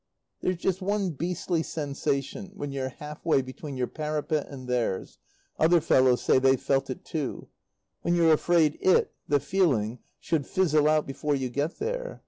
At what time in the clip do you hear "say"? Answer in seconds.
6.23-6.39